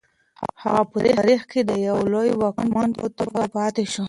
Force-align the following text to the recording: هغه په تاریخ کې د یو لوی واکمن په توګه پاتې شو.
هغه 0.63 0.83
په 0.91 0.97
تاریخ 1.17 1.41
کې 1.51 1.61
د 1.69 1.71
یو 1.87 1.97
لوی 2.13 2.31
واکمن 2.41 2.89
په 2.99 3.07
توګه 3.17 3.41
پاتې 3.55 3.83
شو. 3.91 3.99